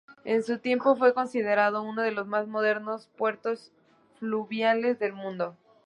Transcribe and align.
En 0.25 0.41
su 0.41 0.57
tiempo 0.57 0.95
fue 0.95 1.13
considerado 1.13 1.83
uno 1.83 2.01
de 2.01 2.11
los 2.11 2.25
más 2.25 2.47
modernos 2.47 3.07
puertos 3.19 3.71
fluviales 4.19 4.97
del 4.97 5.13
mundo. 5.13 5.55